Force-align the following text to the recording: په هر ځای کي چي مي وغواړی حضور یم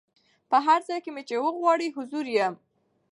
په 0.49 0.57
هر 0.65 0.79
ځای 0.87 0.99
کي 1.05 1.11
چي 1.27 1.31
مي 1.35 1.37
وغواړی 1.43 1.93
حضور 1.95 2.25
یم 2.35 2.53